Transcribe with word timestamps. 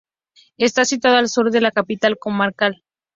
Está 0.57 0.83
situado 0.85 1.17
al 1.19 1.29
sur 1.29 1.51
de 1.51 1.61
la 1.61 1.69
capital 1.69 2.17
comarcal. 2.17 2.83